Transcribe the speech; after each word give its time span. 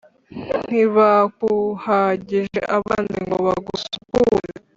Ntibakuhagije 0.67 2.59
amazi 2.77 3.17
ngo 3.25 3.37
bagusukure 3.45 4.49